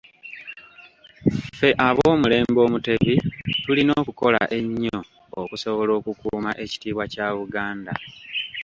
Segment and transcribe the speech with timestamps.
[1.51, 3.13] Ffe ab’omulembe Omutebi
[3.63, 4.97] tulina okukola ennyo
[5.41, 7.93] okusobola okukuuma ekitiibwa kya Buganda.